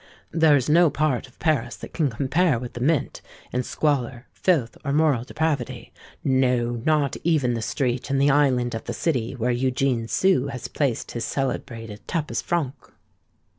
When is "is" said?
0.55-0.67